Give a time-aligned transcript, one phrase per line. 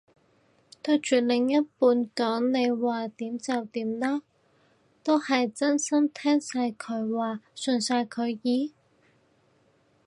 [0.81, 4.23] 對住另一半講你話點就點啦，
[5.03, 8.73] 都係真心聽晒佢話順晒佢意？